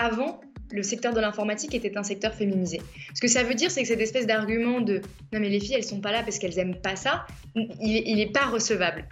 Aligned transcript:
avant, 0.00 0.40
le 0.72 0.82
secteur 0.82 1.12
de 1.12 1.20
l'informatique 1.20 1.74
était 1.74 1.96
un 1.98 2.02
secteur 2.02 2.34
féminisé. 2.34 2.80
Ce 3.14 3.20
que 3.20 3.28
ça 3.28 3.42
veut 3.42 3.54
dire, 3.54 3.70
c'est 3.70 3.82
que 3.82 3.88
cette 3.88 4.00
espèce 4.00 4.26
d'argument 4.26 4.80
de 4.80 5.02
non 5.32 5.40
mais 5.40 5.48
les 5.48 5.60
filles, 5.60 5.74
elles 5.74 5.84
sont 5.84 6.00
pas 6.00 6.12
là 6.12 6.22
parce 6.22 6.38
qu'elles 6.38 6.58
aiment 6.58 6.80
pas 6.80 6.96
ça, 6.96 7.26
il 7.54 8.16
n'est 8.16 8.32
pas 8.32 8.46
recevable. 8.46 9.06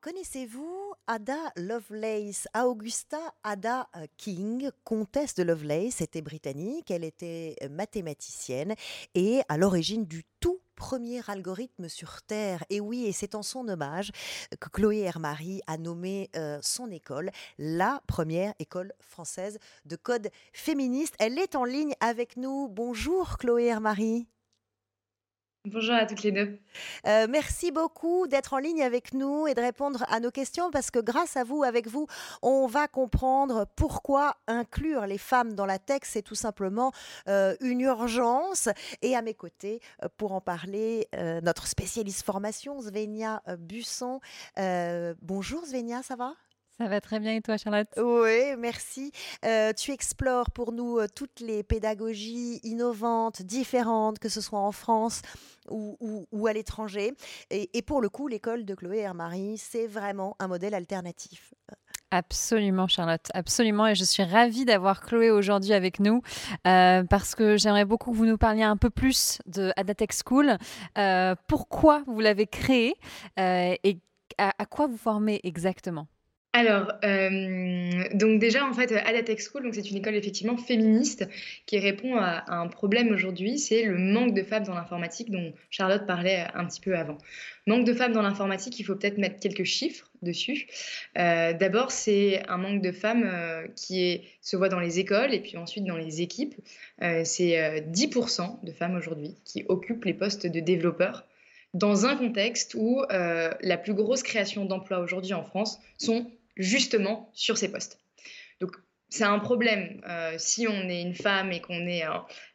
Connaissez-vous 0.00 0.79
Ada 1.12 1.50
Lovelace 1.56 2.46
Augusta 2.54 3.18
Ada 3.42 3.88
euh, 3.96 4.06
King, 4.16 4.70
comtesse 4.84 5.34
de 5.34 5.42
Lovelace, 5.42 6.02
était 6.02 6.22
britannique, 6.22 6.88
elle 6.92 7.02
était 7.02 7.56
euh, 7.64 7.68
mathématicienne 7.68 8.76
et 9.16 9.40
à 9.48 9.58
l'origine 9.58 10.04
du 10.04 10.22
tout 10.38 10.60
premier 10.76 11.20
algorithme 11.26 11.88
sur 11.88 12.22
Terre. 12.22 12.62
Et 12.70 12.78
oui, 12.78 13.06
et 13.06 13.12
c'est 13.12 13.34
en 13.34 13.42
son 13.42 13.66
hommage 13.66 14.12
que 14.60 14.68
Chloé 14.68 15.00
Hermary 15.00 15.62
a 15.66 15.78
nommé 15.78 16.30
euh, 16.36 16.60
son 16.62 16.92
école 16.92 17.32
la 17.58 18.00
première 18.06 18.54
école 18.60 18.92
française 19.00 19.58
de 19.86 19.96
code 19.96 20.30
féministe. 20.52 21.16
Elle 21.18 21.40
est 21.40 21.56
en 21.56 21.64
ligne 21.64 21.94
avec 21.98 22.36
nous. 22.36 22.68
Bonjour 22.68 23.36
Chloé 23.36 23.64
Hermary. 23.64 24.28
Bonjour 25.66 25.94
à 25.94 26.06
toutes 26.06 26.22
les 26.22 26.32
deux. 26.32 26.58
Euh, 27.06 27.26
merci 27.28 27.70
beaucoup 27.70 28.26
d'être 28.26 28.54
en 28.54 28.58
ligne 28.58 28.82
avec 28.82 29.12
nous 29.12 29.46
et 29.46 29.52
de 29.52 29.60
répondre 29.60 30.06
à 30.08 30.18
nos 30.18 30.30
questions 30.30 30.70
parce 30.70 30.90
que 30.90 30.98
grâce 30.98 31.36
à 31.36 31.44
vous, 31.44 31.64
avec 31.64 31.86
vous, 31.86 32.06
on 32.40 32.66
va 32.66 32.88
comprendre 32.88 33.66
pourquoi 33.76 34.36
inclure 34.46 35.04
les 35.04 35.18
femmes 35.18 35.52
dans 35.52 35.66
la 35.66 35.78
tech, 35.78 36.00
c'est 36.04 36.22
tout 36.22 36.34
simplement 36.34 36.92
euh, 37.28 37.54
une 37.60 37.82
urgence. 37.82 38.70
Et 39.02 39.14
à 39.14 39.20
mes 39.20 39.34
côtés, 39.34 39.80
euh, 40.02 40.08
pour 40.16 40.32
en 40.32 40.40
parler, 40.40 41.08
notre 41.42 41.66
spécialiste 41.66 42.24
formation, 42.24 42.80
Svenia 42.80 43.42
Busson. 43.58 44.20
bonjour 45.20 45.66
Svenia, 45.66 46.02
ça 46.02 46.16
va? 46.16 46.34
Ça 46.80 46.88
va 46.88 47.02
très 47.02 47.20
bien 47.20 47.34
et 47.34 47.42
toi, 47.42 47.58
Charlotte? 47.58 47.88
Oui, 47.98 48.56
merci. 48.58 49.12
Euh, 49.44 49.74
tu 49.74 49.90
explores 49.90 50.50
pour 50.50 50.72
nous 50.72 50.98
euh, 50.98 51.08
toutes 51.14 51.40
les 51.40 51.62
pédagogies 51.62 52.58
innovantes, 52.62 53.42
différentes, 53.42 54.18
que 54.18 54.30
ce 54.30 54.40
soit 54.40 54.60
en 54.60 54.72
France 54.72 55.20
ou, 55.68 56.26
ou, 56.32 56.46
à 56.46 56.54
l'étranger. 56.54 57.12
Et, 57.50 57.68
et, 57.74 57.82
pour 57.82 58.00
le 58.00 58.08
coup, 58.08 58.28
l'école 58.28 58.64
de 58.64 58.74
Chloé 58.74 59.00
Hermary, 59.00 59.58
c'est 59.58 59.86
vraiment 59.86 60.36
un 60.38 60.48
modèle 60.48 60.72
alternatif. 60.72 61.52
Absolument, 62.10 62.88
Charlotte, 62.88 63.28
absolument. 63.34 63.86
Et 63.86 63.94
je 63.94 64.04
suis 64.04 64.22
ravie 64.22 64.64
d'avoir 64.64 65.02
Chloé 65.02 65.30
aujourd'hui 65.30 65.74
avec 65.74 66.00
nous 66.00 66.22
euh, 66.66 67.04
parce 67.04 67.34
que 67.34 67.58
j'aimerais 67.58 67.84
beaucoup 67.84 68.10
que 68.10 68.16
vous 68.16 68.26
nous 68.26 68.38
parliez 68.38 68.62
un 68.62 68.78
peu 68.78 68.88
plus 68.88 69.38
de 69.46 69.70
Adatech 69.76 70.12
School. 70.26 70.56
pourquoi 71.46 72.04
vous 72.06 72.20
l'avez 72.20 72.46
créée 72.46 72.94
et 73.36 73.98
à, 74.38 74.54
à 74.58 74.64
quoi 74.64 74.86
vous 74.86 74.96
formez 74.96 75.40
exactement? 75.44 76.08
Alors, 76.52 76.92
euh, 77.04 78.08
donc 78.14 78.40
déjà, 78.40 78.66
en 78.66 78.72
fait, 78.72 78.90
Adatech 78.90 79.40
School, 79.40 79.62
donc 79.62 79.74
c'est 79.76 79.88
une 79.88 79.98
école 79.98 80.16
effectivement 80.16 80.56
féministe 80.56 81.28
qui 81.64 81.78
répond 81.78 82.16
à, 82.16 82.44
un 82.52 82.66
problème 82.66 83.12
aujourd'hui, 83.12 83.56
c'est 83.60 83.84
le 83.84 83.96
manque 83.96 84.34
de 84.34 84.42
femmes 84.42 84.64
dans 84.64 84.74
l'informatique 84.74 85.30
dont 85.30 85.52
Charlotte 85.70 86.06
parlait 86.08 86.44
un 86.54 86.64
petit 86.66 86.80
peu 86.80 86.96
avant. 86.96 87.18
Manque 87.68 87.84
de 87.84 87.94
femmes 87.94 88.12
dans 88.12 88.22
l'informatique, 88.22 88.80
il 88.80 88.82
faut 88.82 88.96
peut-être 88.96 89.18
mettre 89.18 89.38
quelques 89.38 89.62
chiffres 89.62 90.10
dessus. 90.22 90.66
Euh, 91.18 91.52
d'abord, 91.52 91.92
c'est 91.92 92.42
un 92.48 92.56
manque 92.56 92.82
de 92.82 92.90
femmes 92.90 93.30
euh, 93.32 93.68
qui 93.76 94.22
se 94.42 94.56
voit 94.56 94.68
dans 94.68 94.80
les 94.80 94.98
écoles 94.98 95.32
et 95.32 95.38
puis 95.38 95.56
ensuite 95.56 95.84
dans 95.84 95.96
les 95.96 96.20
équipes. 96.20 96.56
c'est 96.98 97.84
10% 97.92 98.64
de 98.64 98.72
femmes 98.72 98.96
aujourd'hui 98.96 99.36
qui 99.44 99.64
occupent 99.68 100.04
les 100.04 100.14
postes 100.14 100.48
de 100.48 100.58
développeurs 100.58 101.26
dans 101.74 102.06
un 102.06 102.16
contexte 102.16 102.74
où 102.74 103.02
la 103.08 103.76
plus 103.76 103.94
grosse 103.94 104.24
création 104.24 104.64
d'emplois 104.64 104.98
aujourd'hui 104.98 105.32
en 105.32 105.44
France 105.44 105.78
sont 105.96 106.26
justement 106.60 107.30
sur 107.32 107.58
ces 107.58 107.70
postes. 107.70 107.98
Donc 108.60 108.76
c'est 109.10 109.24
un 109.24 109.40
problème 109.40 110.00
euh, 110.08 110.34
si 110.38 110.68
on 110.68 110.88
est 110.88 111.02
une 111.02 111.14
femme 111.14 111.50
et 111.50 111.60
qu'on 111.60 111.86
est 111.86 112.06
euh, 112.06 112.10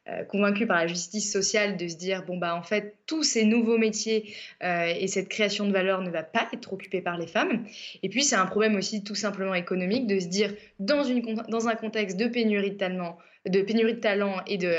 euh, 0.07 0.23
convaincu 0.23 0.65
par 0.65 0.77
la 0.77 0.87
justice 0.87 1.31
sociale 1.31 1.75
de 1.75 1.87
se 1.87 1.97
dire 1.97 2.23
bon 2.25 2.37
bah 2.37 2.55
en 2.55 2.63
fait 2.63 2.95
tous 3.07 3.23
ces 3.23 3.43
nouveaux 3.43 3.77
métiers 3.77 4.33
et 4.61 5.07
cette 5.07 5.27
création 5.27 5.67
de 5.67 5.73
valeur 5.73 6.01
ne 6.01 6.09
va 6.09 6.23
pas 6.23 6.47
être 6.53 6.71
occupée 6.71 7.01
par 7.01 7.17
les 7.17 7.27
femmes. 7.27 7.65
Et 8.03 8.09
puis 8.09 8.23
c'est 8.23 8.37
un 8.37 8.45
problème 8.45 8.75
aussi 8.75 9.03
tout 9.03 9.15
simplement 9.15 9.53
économique 9.53 10.07
de 10.07 10.19
se 10.19 10.27
dire 10.27 10.53
dans, 10.79 11.03
dans 11.49 11.67
un 11.67 11.75
contexte 11.75 12.17
de 12.17 12.27
pénurie 12.27 12.71
de 12.71 12.77
talent, 12.77 13.17
de 13.45 13.61
pénurie 13.61 13.93
de 13.93 13.99
talent 13.99 14.41
et 14.47 14.57
de, 14.57 14.75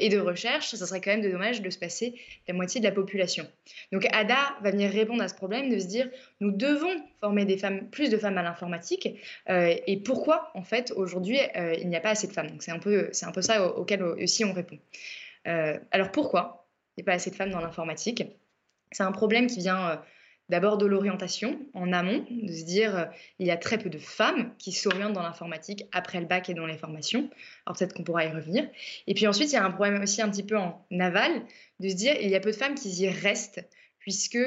et 0.00 0.08
de 0.08 0.18
recherche, 0.18 0.74
ça 0.74 0.86
serait 0.86 1.00
quand 1.00 1.10
même 1.10 1.22
dommage 1.22 1.62
de 1.62 1.70
se 1.70 1.78
passer 1.78 2.14
la 2.46 2.54
moitié 2.54 2.80
de 2.80 2.86
la 2.86 2.92
population. 2.92 3.46
Donc 3.92 4.06
ADA 4.12 4.36
va 4.62 4.70
venir 4.70 4.90
répondre 4.90 5.22
à 5.22 5.28
ce 5.28 5.34
problème 5.34 5.68
de 5.68 5.78
se 5.78 5.86
dire 5.86 6.08
nous 6.40 6.50
devons 6.50 6.94
former 7.20 7.44
des 7.44 7.58
femmes, 7.58 7.88
plus 7.90 8.10
de 8.10 8.16
femmes 8.16 8.38
à 8.38 8.42
l'informatique 8.42 9.08
et 9.48 10.02
pourquoi 10.04 10.50
en 10.54 10.62
fait 10.62 10.92
aujourd'hui 10.96 11.38
il 11.78 11.88
n'y 11.88 11.96
a 11.96 12.00
pas 12.00 12.10
assez 12.10 12.26
de 12.26 12.32
femmes? 12.32 12.56
C'est 12.60 12.72
un 12.72 12.78
peu, 12.78 13.08
c'est 13.12 13.26
un 13.26 13.32
peu 13.32 13.42
ça 13.42 13.66
auquel 13.66 14.02
aussi 14.02 14.44
on 14.44 14.52
répond. 14.52 14.78
Euh, 15.46 15.78
alors 15.90 16.10
pourquoi 16.10 16.68
il 16.96 17.00
n'y 17.00 17.04
a 17.04 17.06
pas 17.06 17.14
assez 17.14 17.30
de 17.30 17.36
femmes 17.36 17.50
dans 17.50 17.60
l'informatique? 17.60 18.24
C'est 18.92 19.02
un 19.02 19.12
problème 19.12 19.46
qui 19.46 19.58
vient 19.60 19.90
euh, 19.90 19.96
d'abord 20.48 20.78
de 20.78 20.86
l'orientation 20.86 21.58
en 21.74 21.92
amont, 21.92 22.24
de 22.30 22.52
se 22.52 22.64
dire 22.64 22.96
euh, 22.96 23.04
il 23.38 23.46
y 23.46 23.50
a 23.50 23.56
très 23.56 23.78
peu 23.78 23.90
de 23.90 23.98
femmes 23.98 24.52
qui 24.58 24.72
s'orientent 24.72 25.12
dans 25.12 25.22
l'informatique 25.22 25.86
après 25.92 26.20
le 26.20 26.26
bac 26.26 26.48
et 26.48 26.54
dans 26.54 26.66
les 26.66 26.78
formations. 26.78 27.30
Alors 27.66 27.76
peut-être 27.78 27.94
qu'on 27.94 28.04
pourra 28.04 28.24
y 28.24 28.28
revenir. 28.28 28.68
Et 29.06 29.14
puis 29.14 29.26
ensuite, 29.26 29.50
il 29.50 29.54
y 29.54 29.58
a 29.58 29.64
un 29.64 29.70
problème 29.70 30.02
aussi 30.02 30.22
un 30.22 30.30
petit 30.30 30.42
peu 30.42 30.56
en 30.56 30.84
aval, 30.98 31.42
de 31.80 31.88
se 31.88 31.94
dire 31.94 32.14
il 32.20 32.28
y 32.28 32.36
a 32.36 32.40
peu 32.40 32.50
de 32.50 32.56
femmes 32.56 32.74
qui 32.74 32.88
y 32.90 33.08
restent, 33.08 33.64
puisque, 33.98 34.38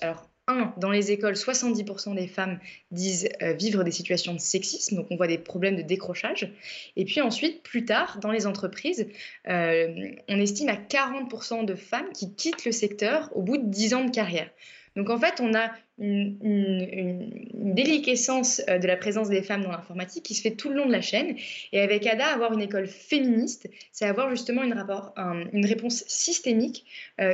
alors 0.00 0.28
un, 0.48 0.72
dans 0.76 0.90
les 0.90 1.10
écoles, 1.10 1.34
70% 1.34 2.14
des 2.14 2.28
femmes 2.28 2.60
disent 2.90 3.28
euh, 3.42 3.52
vivre 3.52 3.82
des 3.82 3.90
situations 3.90 4.32
de 4.32 4.38
sexisme, 4.38 4.96
donc 4.96 5.06
on 5.10 5.16
voit 5.16 5.26
des 5.26 5.38
problèmes 5.38 5.76
de 5.76 5.82
décrochage. 5.82 6.52
Et 6.94 7.04
puis 7.04 7.20
ensuite, 7.20 7.62
plus 7.62 7.84
tard, 7.84 8.18
dans 8.20 8.30
les 8.30 8.46
entreprises, 8.46 9.08
euh, 9.48 10.10
on 10.28 10.40
estime 10.40 10.68
à 10.68 10.76
40% 10.76 11.64
de 11.64 11.74
femmes 11.74 12.10
qui 12.14 12.34
quittent 12.34 12.64
le 12.64 12.72
secteur 12.72 13.30
au 13.34 13.42
bout 13.42 13.56
de 13.56 13.66
10 13.66 13.94
ans 13.94 14.04
de 14.04 14.10
carrière. 14.10 14.50
Donc 14.96 15.10
en 15.10 15.18
fait, 15.18 15.40
on 15.40 15.54
a 15.54 15.70
une, 15.98 17.74
déliquescence 17.74 18.62
euh, 18.68 18.78
de 18.78 18.86
la 18.86 18.96
présence 18.96 19.28
des 19.28 19.42
femmes 19.42 19.62
dans 19.62 19.70
l'informatique 19.70 20.24
qui 20.24 20.34
se 20.34 20.42
fait 20.42 20.56
tout 20.56 20.70
le 20.70 20.76
long 20.76 20.86
de 20.86 20.92
la 20.92 21.02
chaîne. 21.02 21.36
Et 21.72 21.80
avec 21.80 22.06
ADA, 22.06 22.26
avoir 22.26 22.52
une 22.52 22.62
école 22.62 22.86
féministe, 22.86 23.68
c'est 23.92 24.06
avoir 24.06 24.30
justement 24.30 24.62
une, 24.62 25.66
réponse 25.66 26.04
systémique 26.06 26.86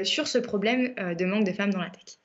sur 0.02 0.26
ce 0.26 0.38
problème 0.38 0.94
de 0.94 1.24
manque 1.24 1.44
de 1.44 1.52
femmes 1.52 1.72
dans 1.72 1.80
la 1.80 1.90
tech. 1.90 2.18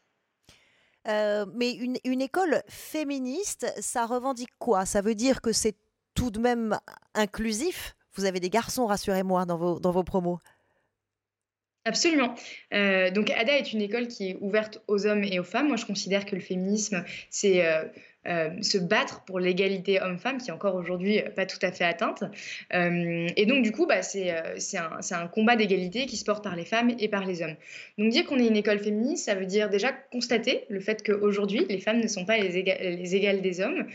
Euh, 1.07 1.45
mais 1.53 1.71
une, 1.71 2.21
école 2.21 2.61
féministe, 2.67 3.71
ça 3.79 4.05
revendique 4.05 4.49
quoi? 4.59 4.85
Ça 4.85 5.01
veut 5.01 5.15
dire 5.15 5.41
que 5.41 5.53
c'est 5.53 5.75
tout 6.15 6.31
de 6.31 6.39
même 6.39 6.77
inclusif? 7.13 7.95
Vous 8.15 8.25
avez 8.25 8.39
des 8.39 8.49
garçons, 8.49 8.85
rassurez-moi, 8.87 9.45
dans 9.45 9.57
vos 9.57 10.03
promos. 10.03 10.39
Absolument. 11.87 12.35
Euh, 12.73 13.11
donc 13.11 13.31
ADA 13.31 13.57
est 13.57 13.71
une 13.71 13.81
école 13.81 14.07
qui 14.07 14.31
est 14.31 14.37
ouverte 14.41 14.81
aux 14.87 15.07
hommes 15.07 15.23
et 15.23 15.39
aux 15.39 15.45
femmes. 15.45 15.69
Moi, 15.69 15.77
je 15.77 15.85
considère 15.85 16.25
que 16.25 16.35
le 16.35 16.41
féminisme, 16.41 17.05
c'est 17.29 17.65
euh, 17.65 17.85
euh, 18.27 18.49
se 18.61 18.77
battre 18.77 19.23
pour 19.23 19.39
l'égalité 19.39 20.01
homme-femme 20.01 20.37
qui 20.37 20.49
est 20.49 20.53
encore 20.53 20.75
aujourd'hui 20.75 21.21
pas 21.37 21.45
tout 21.45 21.59
à 21.61 21.71
fait 21.71 21.85
atteinte. 21.85 22.25
Et 22.73 23.45
donc, 23.45 23.63
du 23.63 23.71
coup, 23.71 23.85
bah, 23.85 24.01
c'est 24.01 24.33
un, 24.33 25.27
combat 25.27 25.55
d'égalité 25.55 26.07
qui 26.07 26.17
se 26.17 26.25
porte 26.25 26.43
par 26.43 26.57
les 26.57 26.65
femmes 26.65 26.93
et 26.99 27.07
par 27.07 27.25
les 27.25 27.41
hommes. 27.41 27.55
Donc, 27.97 28.09
dire 28.09 28.25
qu'on 28.25 28.37
est 28.37 28.47
une 28.47 28.57
école 28.57 28.79
féministe, 28.79 29.23
ça 29.23 29.35
veut 29.35 29.45
dire 29.45 29.69
déjà 29.69 29.93
constater 29.93 30.65
le 30.67 30.81
fait 30.81 31.01
qu'aujourd'hui, 31.05 31.65
les 31.69 31.79
femmes 31.79 32.01
ne 32.01 32.07
sont 32.07 32.25
pas 32.25 32.37
les 32.37 33.15
égales 33.15 33.41
des 33.41 33.61
hommes, 33.61 33.87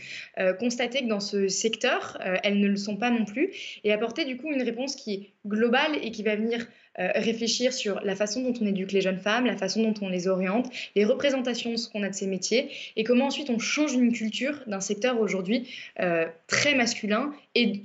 constater 0.57 1.01
que 1.01 1.09
dans 1.09 1.19
ce 1.19 1.47
secteur, 1.47 2.17
elles 2.43 2.59
ne 2.59 2.67
le 2.67 2.77
sont 2.77 2.97
pas 2.97 3.11
non 3.11 3.25
plus, 3.25 3.51
et 3.83 3.93
apporter 3.93 4.25
du 4.25 4.37
coup 4.37 4.51
une 4.51 4.63
réponse 4.63 4.95
qui 4.95 5.13
est 5.13 5.29
globale 5.47 5.91
et 6.01 6.09
qui 6.09 6.23
va 6.23 6.35
venir 6.35 6.65
réfléchir 6.97 7.73
sur 7.73 7.99
la 8.01 8.15
façon 8.15 8.41
dont 8.41 8.53
on 8.61 8.67
éduque 8.67 8.91
les 8.91 9.01
jeunes 9.01 9.19
femmes, 9.19 9.45
la 9.45 9.57
façon 9.57 9.81
dont 9.81 9.93
on 10.01 10.09
les 10.09 10.27
oriente, 10.27 10.69
les 10.95 11.05
représentations 11.05 11.71
de 11.71 11.75
ce 11.75 11.89
qu'on 11.89 12.03
a 12.03 12.09
de 12.09 12.13
ces 12.13 12.27
métiers, 12.27 12.69
et 12.95 13.03
comment 13.03 13.25
ensuite 13.25 13.49
on 13.49 13.59
change 13.59 13.93
une 13.93 14.13
culture 14.13 14.59
d'un 14.67 14.79
secteur 14.79 15.19
aujourd'hui 15.19 15.67
euh, 15.99 16.27
très 16.47 16.75
masculin 16.75 17.33
et, 17.55 17.83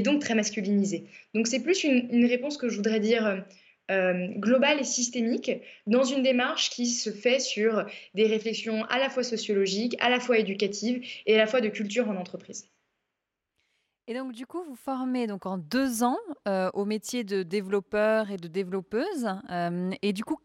donc 0.00 0.20
très 0.20 0.34
masculinisé. 0.34 1.04
Donc 1.34 1.46
c'est 1.46 1.60
plus 1.60 1.84
une, 1.84 2.24
réponse 2.26 2.56
que 2.56 2.68
je 2.68 2.76
voudrais 2.76 3.00
dire 3.00 3.26
euh, 3.26 3.36
euh, 3.90 4.28
globale 4.38 4.80
et 4.80 4.84
systémique 4.84 5.50
dans 5.86 6.04
une 6.04 6.22
démarche 6.22 6.70
qui 6.70 6.86
se 6.86 7.10
fait 7.10 7.38
sur 7.38 7.86
des 8.14 8.26
réflexions 8.26 8.84
à 8.86 8.98
la 8.98 9.08
fois 9.08 9.22
sociologiques, 9.22 9.96
à 10.00 10.10
la 10.10 10.20
fois 10.20 10.38
éducatives 10.38 11.04
et 11.26 11.34
à 11.34 11.38
la 11.38 11.46
fois 11.46 11.60
de 11.60 11.68
culture 11.68 12.08
en 12.08 12.16
entreprise. 12.16 12.68
Et 14.08 14.14
donc, 14.14 14.32
du 14.32 14.46
coup, 14.46 14.62
vous 14.62 14.76
formez 14.76 15.26
donc 15.26 15.46
en 15.46 15.58
deux 15.58 16.04
ans 16.04 16.18
au 16.74 16.84
métier 16.84 17.24
de 17.24 17.42
développeur 17.42 18.30
et 18.30 18.36
de 18.36 18.48
développeuse. 18.48 19.28
et 20.02 20.12
du 20.12 20.24
coup, 20.24 20.38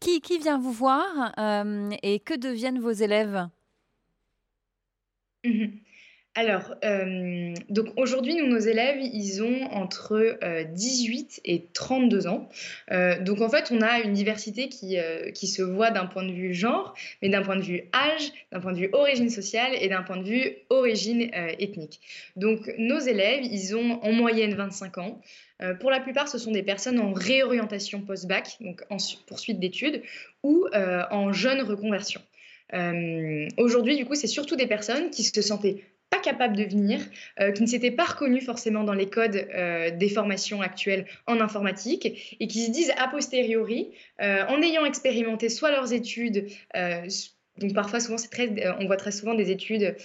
qui, 0.00 0.20
qui, 0.20 0.38
vient 0.38 0.58
vous 0.58 0.72
voir 0.72 1.32
et 2.02 2.20
que 2.20 2.34
deviennent 2.34 2.80
vos 2.80 2.90
élèves? 2.90 3.48
Mhm. 5.44 5.87
Alors, 6.38 6.76
euh, 6.84 7.52
donc 7.68 7.88
aujourd'hui, 7.96 8.36
nos 8.46 8.60
élèves, 8.60 9.00
ils 9.00 9.42
ont 9.42 9.64
entre 9.72 10.38
18 10.72 11.40
et 11.44 11.66
32 11.72 12.28
ans. 12.28 12.48
donc 13.22 13.40
en 13.40 13.48
fait, 13.48 13.72
on 13.72 13.82
a 13.82 13.98
une 13.98 14.12
diversité 14.12 14.68
qui, 14.68 14.96
qui 15.34 15.48
se 15.48 15.62
voit 15.62 15.90
d'un 15.90 16.06
point 16.06 16.22
de 16.22 16.30
vue 16.30 16.54
genre, 16.54 16.94
mais 17.22 17.28
d'un 17.28 17.42
point 17.42 17.56
de 17.56 17.62
vue 17.62 17.82
âge, 17.92 18.30
d'un 18.52 18.60
point 18.60 18.72
de 18.72 18.78
vue 18.78 18.88
origine 18.92 19.30
sociale 19.30 19.72
et 19.80 19.88
d'un 19.88 20.04
point 20.04 20.16
de 20.16 20.22
vue 20.22 20.52
origine 20.70 21.28
ethnique. 21.58 21.98
Donc 22.36 22.72
nos 22.78 23.00
élèves, 23.00 23.42
ils 23.42 23.74
ont 23.74 24.00
en 24.04 24.12
moyenne 24.12 24.54
25 24.54 24.98
ans. 24.98 25.20
pour 25.80 25.90
la 25.90 25.98
plupart, 25.98 26.28
ce 26.28 26.38
sont 26.38 26.52
des 26.52 26.62
personnes 26.62 27.00
en 27.00 27.12
réorientation 27.12 28.00
post-bac, 28.02 28.58
donc 28.60 28.84
en 28.90 28.98
poursuite 29.26 29.58
d'études, 29.58 30.02
ou 30.44 30.68
en 30.72 31.32
jeune 31.32 31.62
reconversion. 31.62 32.20
Aujourd'hui, 33.56 33.96
du 33.96 34.04
coup, 34.04 34.14
c'est 34.14 34.28
surtout 34.28 34.54
des 34.54 34.68
personnes 34.68 35.10
qui 35.10 35.24
se 35.24 35.42
sentaient 35.42 35.82
pas 36.10 36.18
capables 36.18 36.56
de 36.56 36.64
venir, 36.64 37.00
euh, 37.40 37.52
qui 37.52 37.62
ne 37.62 37.66
s'étaient 37.66 37.90
pas 37.90 38.04
reconnus 38.04 38.44
forcément 38.44 38.84
dans 38.84 38.94
les 38.94 39.10
codes 39.10 39.36
euh, 39.36 39.90
des 39.90 40.08
formations 40.08 40.62
actuelles 40.62 41.06
en 41.26 41.40
informatique 41.40 42.36
et 42.40 42.46
qui 42.46 42.64
se 42.64 42.70
disent 42.70 42.92
a 42.96 43.08
posteriori, 43.08 43.90
euh, 44.20 44.44
en 44.46 44.62
ayant 44.62 44.84
expérimenté 44.84 45.48
soit 45.48 45.70
leurs 45.70 45.92
études, 45.92 46.48
donc 47.60 47.74
parfois, 47.74 48.00
souvent, 48.00 48.18
c'est 48.18 48.30
très, 48.30 48.50
on 48.80 48.86
voit 48.86 48.96
très 48.96 49.12
souvent 49.12 49.34
des 49.34 49.50
études 49.50 49.96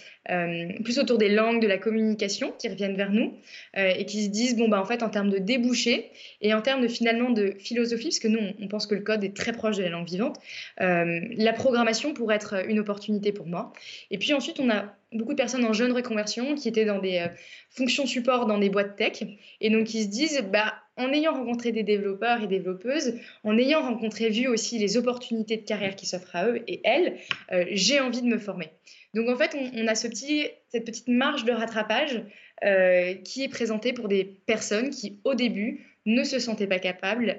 plus 0.84 1.00
autour 1.00 1.18
des 1.18 1.30
langues, 1.30 1.62
de 1.62 1.68
la 1.68 1.78
communication 1.78 2.54
qui 2.58 2.70
reviennent 2.70 2.96
vers 2.96 3.12
nous 3.12 3.34
et 3.76 4.06
qui 4.06 4.24
se 4.24 4.30
disent, 4.30 4.56
bon, 4.56 4.70
bah, 4.70 4.80
en 4.80 4.86
fait, 4.86 5.04
en 5.04 5.10
termes 5.10 5.30
de 5.30 5.38
débouchés 5.38 6.10
et 6.42 6.54
en 6.54 6.62
termes 6.62 6.82
de 6.82 6.88
finalement 6.88 7.30
de 7.30 7.54
philosophie, 7.60 8.06
parce 8.06 8.20
que 8.20 8.28
nous, 8.28 8.40
on, 8.60 8.68
pense 8.68 8.88
que 8.88 8.96
le 8.96 9.02
code 9.02 9.24
est 9.24 9.36
très 9.36 9.52
proche 9.52 9.78
de 9.78 9.84
la 9.84 9.90
langue 9.90 10.08
vivante, 10.08 10.38
la 10.80 11.54
programmation 11.54 12.14
pourrait 12.14 12.36
être 12.36 12.68
une 12.68 12.80
opportunité 12.80 13.32
pour 13.32 13.48
moi. 13.48 13.74
Et 14.12 14.18
puis 14.18 14.34
ensuite, 14.34 14.60
on 14.60 14.70
a 14.70 14.94
beaucoup 15.14 15.32
de 15.32 15.38
personnes 15.38 15.66
en 15.66 15.74
jeune 15.74 15.92
reconversion 15.92 16.56
qui 16.56 16.68
étaient 16.68 16.86
dans 16.86 17.00
des 17.00 17.20
euh, 17.20 17.28
fonctions 17.70 18.06
support 18.06 18.46
dans 18.46 18.58
des 18.58 18.70
boîtes 18.70 18.96
tech 18.96 19.24
et 19.62 19.70
donc 19.70 19.86
qui 19.86 20.04
se 20.04 20.08
disent 20.08 20.44
bah, 20.52 20.74
en 20.98 21.12
ayant 21.12 21.34
rencontré 21.34 21.72
des 21.72 21.84
développeurs 21.84 22.42
et 22.44 22.48
développeuses, 22.48 23.16
en 23.44 23.58
ayant 23.58 23.82
rencontré, 23.82 24.30
vu 24.30 24.48
aussi 24.48 24.78
les 24.80 24.98
opportunités 24.98 25.58
de 25.58 25.66
carrière 25.66 25.96
qui 25.96 26.06
s'offrent 26.06 26.36
à 26.36 26.48
eux 26.48 26.64
et 26.68 26.82
elles, 26.84 27.18
euh, 27.52 27.66
j'ai 27.72 28.00
envie 28.00 28.22
de 28.22 28.28
me 28.28 28.38
former. 28.38 28.70
Donc 29.14 29.30
en 29.30 29.36
fait, 29.36 29.56
on, 29.56 29.88
a 29.88 29.96
cette 29.96 30.86
petite 30.86 31.08
marge 31.08 31.46
de 31.46 31.52
rattrapage 31.52 32.24
euh, 32.64 33.14
qui 33.16 33.44
est 33.44 33.50
présentée 33.50 33.94
pour 33.94 34.08
des 34.08 34.24
personnes 34.46 34.90
qui, 34.90 35.20
au 35.24 35.36
début, 35.36 35.86
ne 36.06 36.24
se 36.24 36.40
sentaient 36.40 36.68
pas 36.68 36.80
capables 36.80 37.38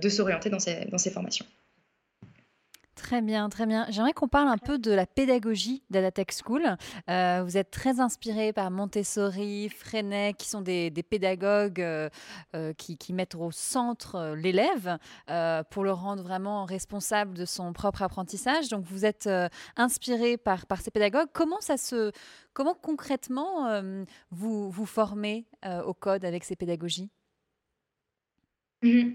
de 0.00 0.08
s'orienter 0.08 0.50
dans 0.50 0.58
ces 0.58 1.10
formations. 1.10 1.46
Très 3.02 3.22
bien, 3.22 3.48
très 3.48 3.64
bien. 3.64 3.86
J'aimerais 3.88 4.12
qu'on 4.12 4.28
parle 4.28 4.48
un 4.48 4.58
peu 4.58 4.78
de 4.78 4.92
la 4.92 5.06
pédagogie 5.06 5.82
d'Adatech 5.88 6.32
School. 6.32 6.76
Euh, 7.08 7.42
vous 7.42 7.56
êtes 7.56 7.70
très 7.70 7.98
inspiré 7.98 8.52
par 8.52 8.70
Montessori, 8.70 9.70
Freinet, 9.70 10.34
qui 10.34 10.48
sont 10.48 10.60
des, 10.60 10.92
pédagogues 11.08 11.80
euh, 11.80 12.10
euh, 12.54 12.74
qui, 12.74 13.12
mettent 13.14 13.34
au 13.34 13.50
centre 13.50 14.34
l'élève 14.36 14.98
pour 15.70 15.82
le 15.82 15.92
rendre 15.92 16.22
vraiment 16.22 16.66
responsable 16.66 17.34
de 17.34 17.46
son 17.46 17.72
propre 17.72 18.02
apprentissage. 18.02 18.68
Donc 18.68 18.84
vous 18.84 19.06
êtes 19.06 19.28
inspiré 19.76 20.36
par, 20.36 20.66
par 20.66 20.82
ces 20.82 20.90
pédagogues. 20.90 21.28
Comment 21.32 21.60
ça 21.60 21.78
se, 21.78 22.12
comment 22.52 22.74
concrètement 22.74 23.82
vous 24.30 24.70
vous 24.70 24.86
formez 24.86 25.46
au 25.86 25.94
code 25.94 26.24
avec 26.24 26.44
ces 26.44 26.54
pédagogies? 26.54 27.10
Mmh 28.82 29.10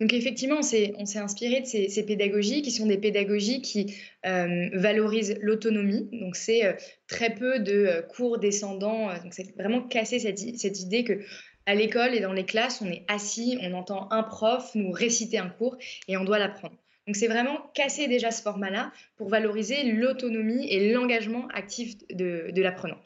Donc 0.00 0.12
effectivement, 0.12 0.58
on 0.58 0.62
s'est 0.62 0.94
inspiré 1.16 1.60
de 1.62 1.66
ces, 1.66 2.04
pédagogies 2.04 2.60
qui 2.60 2.70
sont 2.70 2.86
des 2.86 2.98
pédagogies 2.98 3.62
qui 3.62 3.96
euh, 4.26 4.68
valorisent 4.74 5.38
l'autonomie. 5.40 6.08
Donc 6.12 6.36
c'est 6.36 6.66
euh, 6.66 6.74
très 7.06 7.34
peu 7.34 7.58
de 7.58 7.72
euh, 7.72 8.02
cours 8.02 8.38
descendants. 8.38 9.08
donc 9.22 9.32
c'est 9.32 9.56
vraiment 9.56 9.82
casser 9.82 10.18
cette, 10.18 10.80
idée 10.80 11.04
que 11.04 11.20
à 11.64 11.74
l'école 11.74 12.14
et 12.14 12.20
dans 12.20 12.34
les 12.34 12.44
classes, 12.44 12.82
on 12.82 12.90
est 12.90 13.04
assis, 13.08 13.58
on 13.62 13.72
entend 13.72 14.06
un 14.12 14.22
prof 14.22 14.74
nous 14.74 14.92
réciter 14.92 15.38
un 15.38 15.48
cours 15.48 15.78
et 16.08 16.16
on 16.18 16.24
doit 16.24 16.38
l'apprendre. 16.38 16.76
Donc 17.06 17.16
c'est 17.16 17.26
vraiment 17.26 17.58
casser 17.74 18.08
déjà 18.08 18.30
ce 18.30 18.42
format-là 18.42 18.92
pour 19.16 19.30
valoriser 19.30 19.84
l'autonomie 19.84 20.68
et 20.68 20.92
l'engagement 20.92 21.48
actif 21.54 21.94
de 22.10 22.60
l'apprenant. 22.60 22.98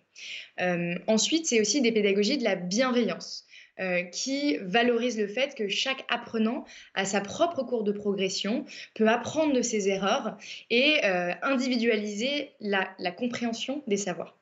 ensuite, 1.07 1.47
c'est 1.47 1.61
aussi 1.61 1.81
des 1.81 1.93
pédagogies 1.93 2.39
de 2.39 2.45
la 2.45 2.57
bienveillance. 2.57 3.47
Euh, 3.81 4.03
qui 4.03 4.59
valorise 4.59 5.19
le 5.19 5.27
fait 5.27 5.55
que 5.55 5.69
chaque 5.69 6.05
apprenant 6.11 6.67
a 6.95 7.07
sa 7.07 7.23
propre 7.23 7.63
cour 7.63 7.83
de 7.83 7.93
progression, 7.93 8.67
peut 8.95 9.09
apprendre 9.09 9.55
de 9.55 9.63
ses 9.63 9.89
erreurs 9.89 10.37
et 10.69 10.97
euh, 11.05 11.33
individualiser 11.41 12.51
la, 12.61 12.85
compréhension 13.11 13.83
des 13.87 13.97
savoirs. 13.97 14.37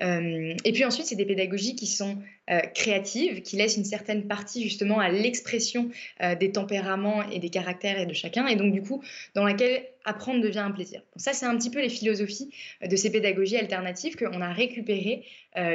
Euh, 0.00 0.54
et 0.64 0.72
puis 0.72 0.86
ensuite, 0.86 1.04
c'est 1.04 1.16
des 1.16 1.26
pédagogies 1.26 1.76
qui 1.76 1.86
sont 1.86 2.16
créatives, 2.74 3.42
qui 3.42 3.56
laissent 3.56 3.76
une 3.76 3.84
certaine 3.84 4.26
partie 4.26 4.62
justement 4.62 5.00
à 5.00 5.10
l'expression 5.10 5.90
des 6.40 6.50
tempéraments 6.50 7.28
et 7.28 7.40
des 7.40 7.50
caractères 7.50 8.00
et 8.00 8.06
de 8.06 8.14
chacun, 8.14 8.46
et 8.46 8.56
donc 8.56 8.72
du 8.72 8.80
coup, 8.80 9.02
dans 9.34 9.44
laquelle 9.44 9.84
apprendre 10.06 10.40
devient 10.40 10.60
un 10.60 10.70
plaisir. 10.70 11.02
ça, 11.16 11.34
c'est 11.34 11.44
un 11.44 11.58
petit 11.58 11.68
peu 11.68 11.82
les 11.82 11.90
philosophies 11.90 12.48
de 12.80 12.96
ces 12.96 13.12
pédagogies 13.12 13.58
alternatives 13.58 14.16
qu'on 14.16 14.40
a 14.40 14.50
récupérées 14.50 15.26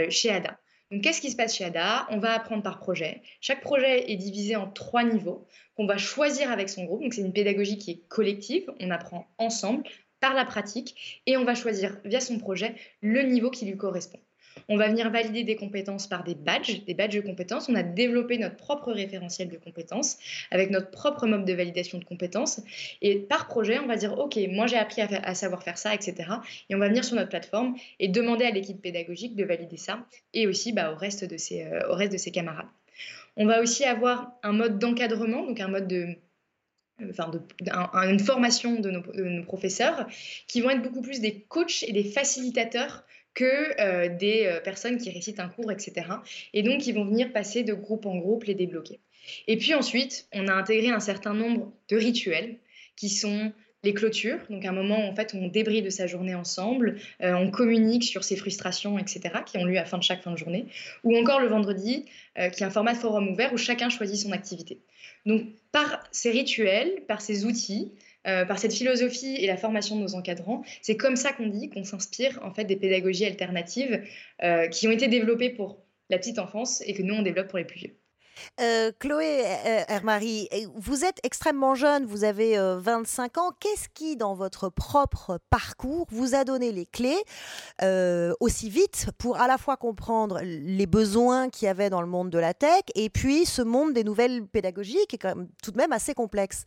chez 0.10 0.32
ADA. 0.32 0.58
Donc, 0.92 1.02
qu'est-ce 1.02 1.22
qui 1.22 1.32
se 1.32 1.36
passe 1.36 1.56
chez 1.56 1.66
ADA? 1.66 2.08
On 2.10 2.20
va 2.20 2.34
apprendre 2.34 2.64
par 2.64 2.80
projet. 2.80 3.22
Chaque 3.42 3.62
projet 3.62 4.12
est 4.12 4.16
divisé 4.16 4.56
en 4.56 4.70
trois 4.70 5.04
niveaux 5.04 5.48
qu'on 5.76 5.88
va 5.88 5.98
choisir 5.98 6.52
avec 6.52 6.70
son 6.70 6.84
groupe. 6.84 7.02
Donc, 7.02 7.14
c'est 7.14 7.22
une 7.22 7.34
pédagogie 7.34 7.78
qui 7.78 7.92
est 7.92 8.08
collective. 8.08 8.72
On 8.80 8.92
apprend 8.92 9.28
ensemble 9.38 9.84
par 10.20 10.34
la 10.34 10.46
pratique 10.46 11.22
et 11.26 11.36
on 11.36 11.44
va 11.44 11.56
choisir 11.56 11.98
via 12.06 12.20
son 12.20 12.38
projet 12.38 12.76
le 13.02 13.24
niveau 13.24 13.50
qui 13.50 13.66
lui 13.66 13.76
correspond. 13.76 14.20
On 14.70 14.78
va 14.78 14.88
venir 14.88 15.10
valider 15.10 15.44
des 15.44 15.56
compétences 15.56 16.08
par 16.08 16.24
des 16.24 16.36
badges, 16.36 16.84
des 16.86 16.94
badges 16.94 17.16
de 17.16 17.22
compétences. 17.22 17.70
On 17.70 17.76
a 17.76 17.84
développé 17.84 18.38
notre 18.38 18.56
propre 18.56 18.92
référentiel 18.92 19.50
de 19.50 19.58
compétences 19.58 20.18
avec 20.52 20.70
notre 20.70 20.92
propre 20.92 21.28
mode 21.28 21.46
de 21.46 21.54
validation 21.54 21.98
de 21.98 22.06
compétences. 22.06 22.62
Et 23.02 23.20
par 23.20 23.48
projet, 23.48 23.80
on 23.80 23.88
va 23.88 23.96
dire, 23.96 24.18
OK, 24.18 24.38
moi 24.50 24.68
j'ai 24.68 24.78
appris 24.78 25.02
à, 25.02 25.36
savoir 25.36 25.64
faire 25.64 25.78
ça, 25.78 25.94
etc. 25.94 26.30
Et 26.70 26.76
on 26.76 26.80
va 26.80 26.88
venir 26.88 27.04
sur 27.04 27.16
notre 27.16 27.30
plateforme 27.30 27.76
et 28.00 28.08
demander 28.08 28.46
à 28.46 28.52
l'équipe 28.52 28.82
pédagogique 28.82 29.36
de 29.36 29.44
valider 29.44 29.78
ça 29.78 30.06
et 30.34 30.48
aussi 30.48 30.72
bah, 30.72 30.92
au, 30.92 30.96
reste 30.96 31.26
de 31.26 31.38
ses, 31.38 31.64
euh, 31.64 31.90
au 31.90 31.96
reste 31.96 32.12
de 32.12 32.18
ses 32.18 32.32
camarades. 32.32 32.68
On 33.36 33.46
va 33.46 33.62
aussi 33.62 33.84
avoir 33.84 34.34
un 34.44 34.54
mode 34.54 34.78
d'encadrement, 34.78 35.46
donc 35.46 35.60
un 35.60 35.68
mode 35.68 35.88
de, 35.88 36.16
euh, 37.02 37.10
enfin 37.10 37.30
de, 37.30 37.42
une 38.08 38.20
formation 38.20 38.80
nos, 38.80 39.02
de 39.02 39.24
nos, 39.24 39.44
professeurs, 39.44 40.08
qui 40.48 40.62
vont 40.62 40.70
être 40.70 40.84
beaucoup 40.84 41.02
plus 41.02 41.20
des 41.20 41.42
coachs 41.42 41.84
et 41.84 41.92
des 41.92 42.04
facilitateurs 42.04 43.04
que 43.34 43.82
euh, 43.82 44.10
des 44.10 44.46
euh, 44.46 44.60
personnes 44.60 44.98
qui 44.98 45.10
récitent 45.10 45.40
un 45.40 45.50
cours, 45.50 45.72
etc. 45.72 46.08
Et 46.54 46.64
donc, 46.64 46.86
ils 46.88 46.94
vont 46.94 47.06
venir 47.06 47.32
passer 47.32 47.64
de 47.64 47.74
groupe 47.74 48.06
en 48.06 48.18
groupe, 48.18 48.44
les 48.46 48.54
débloquer. 48.54 49.00
Et 49.48 49.58
puis 49.58 49.74
ensuite, 49.74 50.28
on 50.34 50.48
a 50.48 50.54
intégré 50.54 50.90
un 50.90 51.00
certain 51.00 51.34
nombre 51.34 51.72
de 51.90 51.98
rituels 51.98 52.58
qui 52.96 53.10
sont 53.10 53.52
les 53.84 53.94
clôtures, 53.94 54.40
donc 54.50 54.64
un 54.64 54.72
moment 54.72 54.98
où 55.06 55.12
en 55.12 55.16
fait 55.16 55.34
on 55.34 55.48
débride 55.48 55.84
de 55.84 55.90
sa 55.90 56.08
journée 56.08 56.36
ensemble, 56.36 57.00
euh, 57.22 57.34
on 57.34 57.52
communique 57.52 58.06
sur 58.06 58.24
ses 58.24 58.38
frustrations, 58.38 58.98
etc., 58.98 59.22
qui 59.46 59.58
ont 59.58 59.66
lieu 59.66 59.78
à 59.78 59.84
fin 59.84 59.98
de 59.98 60.04
chaque 60.04 60.22
fin 60.22 60.32
de 60.32 60.38
journée, 60.38 60.68
ou 61.04 61.18
encore 61.18 61.42
le 61.42 61.48
vendredi, 61.48 62.06
qui 62.36 62.64
est 62.64 62.66
un 62.66 62.70
format 62.70 62.94
de 62.94 62.98
forum 62.98 63.28
ouvert 63.28 63.54
où 63.54 63.58
chacun 63.58 63.90
choisit 63.90 64.18
son 64.18 64.32
activité. 64.32 64.80
Donc 65.26 65.44
par 65.72 66.04
ces 66.12 66.32
rituels, 66.32 67.02
par 67.08 67.22
ces 67.22 67.46
outils, 67.46 67.92
euh, 68.26 68.46
par 68.46 68.58
cette 68.58 68.74
philosophie 68.74 69.36
et 69.36 69.48
la 69.48 69.58
formation 69.58 69.98
de 69.98 70.02
nos 70.02 70.16
encadrants. 70.16 70.64
C'est 70.82 70.96
comme 70.96 71.18
ça 71.18 71.34
qu'on 71.34 71.48
dit 71.48 71.70
qu'on 71.70 71.84
s'inspire 71.84 72.40
en 72.42 72.54
fait 72.54 72.64
des 72.64 72.78
pédagogies 72.78 73.26
alternatives 73.26 74.02
euh, 74.42 74.68
qui 74.68 74.88
ont 74.88 74.92
été 74.92 75.10
développées 75.10 75.50
pour 75.50 75.84
la 76.10 76.18
petite 76.18 76.40
enfance 76.40 76.82
et 76.86 76.94
que 76.94 77.02
nous 77.02 77.16
on 77.16 77.22
développe 77.22 77.50
pour 77.50 77.58
les 77.58 77.66
plus 77.66 77.80
vieux. 77.80 78.00
Euh, 78.62 78.94
Chloé 78.98 79.44
Hermary, 79.90 80.48
vous 80.74 81.04
êtes 81.04 81.20
extrêmement 81.24 81.76
jeune, 81.76 82.06
vous 82.06 82.24
avez 82.24 82.58
25 82.58 83.38
ans. 83.38 83.52
Qu'est-ce 83.60 83.90
qui, 83.94 84.16
dans 84.16 84.34
votre 84.34 84.70
propre 84.70 85.40
parcours, 85.50 86.08
vous 86.10 86.34
a 86.34 86.46
donné 86.46 86.72
les 86.72 86.86
clés 86.86 87.22
aussi 88.40 88.70
vite 88.70 89.10
pour 89.18 89.40
à 89.40 89.48
la 89.48 89.58
fois 89.58 89.76
comprendre 89.76 90.40
les 90.42 90.88
besoins 90.88 91.50
qu'il 91.50 91.66
y 91.66 91.70
avait 91.70 91.90
dans 91.90 92.02
le 92.02 92.08
monde 92.08 92.30
de 92.30 92.40
la 92.40 92.54
tech 92.54 92.84
et 92.96 93.10
puis 93.10 93.46
ce 93.46 93.62
monde 93.62 93.94
des 93.94 94.06
nouvelles 94.06 94.48
pédagogies 94.48 95.06
qui 95.10 95.18
est 95.18 95.20
quand 95.20 95.36
même 95.36 95.50
tout 95.62 95.72
de 95.72 95.78
même 95.78 95.92
assez 95.92 96.14
complexe? 96.14 96.64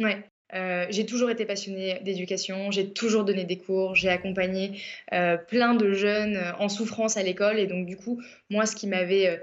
Ouais. 0.00 0.24
Euh, 0.54 0.86
j'ai 0.90 1.06
toujours 1.06 1.30
été 1.30 1.46
passionnée 1.46 1.98
d'éducation, 2.02 2.70
j'ai 2.70 2.92
toujours 2.92 3.24
donné 3.24 3.44
des 3.44 3.56
cours, 3.56 3.94
j'ai 3.94 4.10
accompagné 4.10 4.72
euh, 5.12 5.36
plein 5.36 5.74
de 5.74 5.92
jeunes 5.92 6.36
euh, 6.36 6.52
en 6.58 6.68
souffrance 6.68 7.16
à 7.16 7.22
l'école. 7.22 7.58
Et 7.58 7.66
donc, 7.66 7.86
du 7.86 7.96
coup, 7.96 8.20
moi, 8.50 8.66
ce 8.66 8.76
qui 8.76 8.86
m'avait 8.86 9.40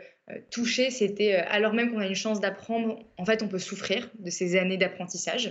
touchée, 0.51 0.91
c'était, 0.91 1.33
alors 1.33 1.73
même 1.73 1.91
qu'on 1.91 1.97
a 1.97 2.05
une 2.05 2.13
chance 2.13 2.39
d'apprendre, 2.39 2.99
en 3.17 3.25
fait, 3.25 3.41
on 3.41 3.47
peut 3.47 3.57
souffrir 3.57 4.11
de 4.19 4.29
ces 4.29 4.57
années 4.57 4.77
d'apprentissage. 4.77 5.45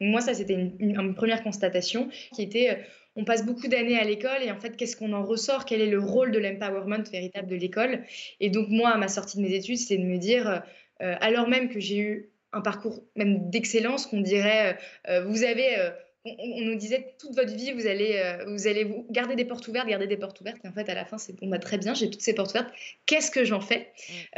Donc, 0.00 0.10
moi, 0.10 0.22
ça, 0.22 0.32
c'était 0.32 0.54
une, 0.54 1.14
première 1.14 1.42
constatation 1.42 2.08
qui 2.34 2.40
était, 2.40 2.78
on 3.16 3.24
passe 3.26 3.44
beaucoup 3.44 3.68
d'années 3.68 3.98
à 3.98 4.04
l'école 4.04 4.42
et 4.42 4.50
en 4.50 4.58
fait, 4.58 4.78
qu'est-ce 4.78 4.96
qu'on 4.96 5.12
en 5.12 5.22
ressort? 5.22 5.66
Quel 5.66 5.82
est 5.82 5.90
le 5.90 6.00
rôle 6.00 6.30
de 6.30 6.38
l'empowerment 6.38 7.04
véritable 7.12 7.48
de 7.48 7.56
l'école? 7.56 8.02
Et 8.40 8.48
donc, 8.48 8.68
moi, 8.70 8.88
à 8.88 8.96
ma 8.96 9.08
sortie 9.08 9.36
de 9.36 9.42
mes 9.42 9.52
études, 9.52 9.76
c'est 9.76 9.98
de 9.98 10.04
me 10.04 10.16
dire, 10.16 10.62
alors 11.00 11.46
même 11.46 11.68
que 11.68 11.78
j'ai 11.78 11.98
eu 11.98 12.33
un 12.54 12.60
parcours 12.60 13.02
même 13.16 13.50
d'excellence 13.50 14.06
qu'on 14.06 14.20
dirait, 14.20 14.72
euh, 14.72 15.10
euh, 15.10 15.24
vous 15.24 15.42
avez 15.42 15.78
euh, 15.78 15.90
on, 16.24 16.60
nous 16.62 16.76
disait 16.76 17.14
toute 17.18 17.34
votre 17.34 17.52
vie, 17.54 17.72
vous 17.72 17.86
allez, 17.86 18.18
vous 18.46 18.66
allez 18.66 18.84
vous 18.84 19.06
garder 19.10 19.36
des 19.36 19.44
portes 19.44 19.68
ouvertes, 19.68 19.86
garder 19.86 20.06
des 20.06 20.16
portes 20.16 20.40
ouvertes. 20.40 20.56
Et 20.64 20.68
en 20.68 20.72
fait, 20.72 20.88
à 20.88 20.94
la 20.94 21.04
fin, 21.04 21.18
c'est 21.18 21.34
bon, 21.38 21.48
bah, 21.48 21.58
très 21.58 21.76
bien, 21.76 21.92
j'ai 21.92 22.08
toutes 22.08 22.22
ces 22.22 22.32
portes 22.32 22.52
ouvertes. 22.52 22.72
Qu'est-ce 23.04 23.30
que 23.30 23.44
j'en 23.44 23.60
fais? 23.60 23.88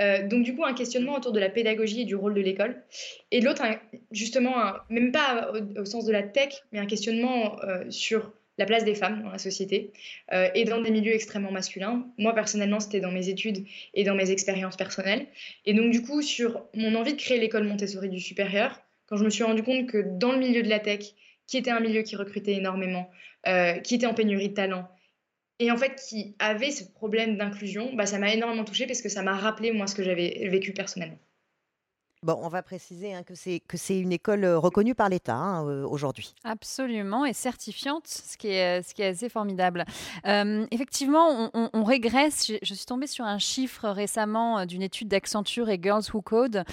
Euh, 0.01 0.27
Donc, 0.27 0.43
du 0.43 0.57
coup, 0.57 0.65
un 0.65 0.75
questionnement 0.75 1.15
autour 1.15 1.31
de 1.31 1.39
la 1.39 1.49
pédagogie 1.49 2.01
et 2.01 2.05
du 2.05 2.17
rôle 2.17 2.35
de 2.35 2.41
l'école. 2.41 2.83
Et 3.31 3.41
l'autre, 3.41 3.63
justement, 4.11 4.57
même 4.91 5.13
pas 5.13 5.53
au, 5.77 5.85
sens 5.85 6.05
de 6.07 6.13
la 6.13 6.25
tech, 6.25 6.65
mais 6.73 6.81
un 6.81 6.87
questionnement 6.87 7.63
euh, 7.63 7.89
sur 7.89 8.33
la 8.59 8.67
place 8.67 8.85
des 8.85 8.95
femmes 8.95 9.23
dans 9.23 9.31
la 9.31 9.39
société 9.39 9.93
et 10.55 10.65
dans 10.65 10.81
des 10.81 10.91
milieux 10.91 11.15
extrêmement 11.15 11.53
masculins. 11.53 12.07
Moi, 12.17 12.35
personnellement, 12.35 12.81
c'était 12.81 13.01
dans 13.01 13.11
mes 13.11 13.29
études 13.29 13.67
et 13.93 14.03
dans 14.03 14.15
mes 14.15 14.31
expériences 14.31 14.77
personnelles. 14.77 15.27
Et 15.67 15.75
donc, 15.75 15.91
du 15.91 16.03
coup, 16.03 16.23
sur 16.23 16.65
mon 16.75 16.95
envie 16.95 17.13
de 17.13 17.21
créer 17.21 17.39
l'école 17.39 17.65
Montessori 17.65 18.09
du 18.09 18.21
supérieur, 18.21 18.81
quand 19.07 19.17
je 19.17 19.25
me 19.25 19.31
suis 19.31 19.45
rendu 19.45 19.63
compte 19.63 19.87
que 19.87 20.05
dans 20.19 20.33
le 20.33 20.39
milieu 20.39 20.63
de 20.63 20.69
la 20.69 20.81
tech, 20.81 21.15
qui 21.47 21.57
était 21.57 21.71
un 21.71 21.81
milieu 21.81 22.03
qui 22.03 22.17
recrutait 22.17 22.55
énormément, 22.55 23.11
euh, 23.47 23.75
qui 23.75 23.95
était 23.95 24.07
en 24.07 24.15
pénurie 24.15 24.49
de 24.49 24.55
talent, 24.55 24.89
et 25.59 25.71
en 25.71 25.77
fait 25.77 25.95
qui 26.09 26.35
avait 26.39 26.71
ce 26.71 26.85
problème 26.85 27.37
d'inclusion, 27.37 27.95
bah, 27.95 28.07
ça 28.07 28.19
m'a 28.19 28.33
énormément 28.33 28.65
touchée 28.65 28.87
parce 28.87 29.01
que 29.01 29.09
ça 29.09 29.23
m'a 29.23 29.37
rappelé 29.37 29.73
moi 29.73 29.87
ce 29.87 29.95
que 29.95 30.03
j'avais 30.03 30.49
vécu 30.49 30.73
personnellement. 30.73 31.19
Bon, 32.27 32.41
on 32.43 32.49
va 32.49 32.61
préciser 32.61 33.15
hein, 33.15 33.23
que 33.23 33.37
c'est 33.37 33.61
que 33.69 33.77
c'est 33.77 34.01
une 34.01 34.11
école 34.11 34.43
euh, 34.43 34.59
reconnue 34.59 34.97
par 34.97 35.09
l'État 35.09 35.37
hein, 35.37 35.65
euh, 35.69 35.87
aujourd'hui. 35.87 36.35
Absolument, 36.43 37.25
et 37.25 37.33
certifiante, 37.33 38.09
ce 38.09 38.37
qui 38.37 38.49
est, 38.49 38.83
ce 38.83 38.95
qui 38.95 39.03
est 39.03 39.07
assez 39.11 39.29
formidable. 39.29 39.85
Euh, 40.27 40.67
effectivement, 40.73 41.53
on, 41.55 41.85
régresse. 41.85 42.51
Je, 42.61 42.75
suis 42.75 42.85
tombée 42.85 43.07
sur 43.07 43.25
un 43.25 43.39
chiffre 43.39 43.89
récemment 43.89 44.67
d'une 44.67 44.83
étude 44.83 45.07
d'Accenture 45.07 45.69
et 45.69 45.79
Girls 45.81 46.03
Who 46.13 46.21
Code 46.21 46.65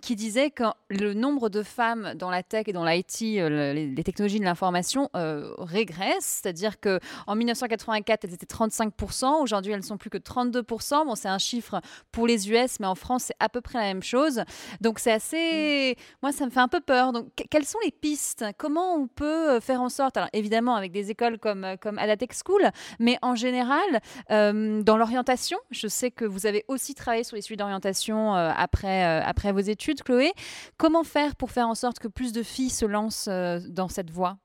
qui 0.00 0.16
disait 0.16 0.50
que 0.50 0.64
le 0.88 1.12
nombre 1.12 1.50
de 1.50 1.62
femmes 1.62 2.14
dans 2.14 2.30
la 2.30 2.42
tech 2.42 2.64
et 2.66 2.72
dans 2.72 2.86
l'IT, 2.86 3.20
les, 3.20 4.02
technologies 4.02 4.40
de 4.40 4.44
l'information, 4.44 5.10
régresse. 5.12 6.40
C'est-à-dire 6.42 6.80
qu'en 6.80 7.34
1984, 7.34 8.24
elles 8.24 8.32
étaient 8.32 8.46
35%. 8.46 9.42
Aujourd'hui, 9.42 9.72
elles 9.72 9.82
sont 9.82 9.98
plus 9.98 10.08
que 10.08 10.16
32%. 10.16 11.04
Bon, 11.04 11.14
c'est 11.14 11.28
un 11.28 11.38
chiffre 11.38 11.82
pour 12.12 12.26
les 12.26 12.50
US, 12.50 12.80
mais 12.80 12.86
en 12.86 12.94
France, 12.94 13.24
c'est 13.24 13.36
à 13.40 13.50
peu 13.50 13.60
près 13.60 13.78
la 13.78 13.84
même 13.84 14.02
chose. 14.02 14.42
Donc 14.80 14.98
c'est 14.98 15.12
assez, 15.12 15.96
mmh. 15.96 16.02
moi 16.22 16.32
ça 16.32 16.46
me 16.46 16.50
fait 16.50 16.60
un 16.60 16.68
peu 16.68 16.80
peur. 16.80 17.12
Donc 17.12 17.28
quelles 17.50 17.66
sont 17.66 17.78
les 17.84 17.90
pistes? 17.90 18.44
Comment 18.58 18.94
on 18.94 19.06
peut 19.06 19.50
euh, 19.50 19.60
faire 19.60 19.80
en 19.80 19.88
sorte, 19.88 20.16
alors 20.16 20.28
évidemment 20.32 20.76
avec 20.76 20.92
des 20.92 21.10
écoles 21.10 21.38
comme 21.38 21.64
euh, 21.64 21.76
comme 21.76 21.98
Adatech 21.98 22.32
School, 22.34 22.62
mais 22.98 23.18
en 23.22 23.34
général 23.34 24.00
euh, 24.30 24.82
dans 24.82 24.96
l'orientation. 24.96 25.58
Je 25.70 25.88
sais 25.88 26.10
que 26.10 26.24
vous 26.24 26.46
avez 26.46 26.64
aussi 26.68 26.94
travaillé 26.94 27.24
sur 27.24 27.36
les 27.36 27.42
sujets 27.42 27.56
d'orientation 27.56 28.34
après 28.34 29.02
après 29.22 29.52
vos 29.52 29.60
études, 29.60 30.02
Chloé. 30.02 30.32
Comment 30.76 31.04
faire 31.04 31.36
pour 31.36 31.50
faire 31.50 31.68
en 31.68 31.74
sorte 31.74 31.98
que 31.98 32.08
plus 32.08 32.32
de 32.32 32.42
filles 32.42 32.70
se 32.70 32.84
lancent 32.84 33.28
dans 33.28 33.88
cette 33.88 34.10
voie? 34.10 34.38